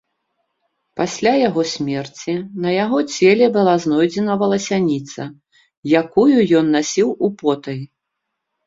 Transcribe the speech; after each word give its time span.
Пасля 1.01 1.33
яго 1.49 1.65
смерці 1.73 2.35
на 2.63 2.69
яго 2.75 2.99
целе 3.17 3.51
была 3.59 3.77
знойдзена 3.85 4.33
валасяніца, 4.45 5.29
якую 6.03 6.37
ён 6.63 6.75
насіў 6.79 7.17
употай. 7.31 7.81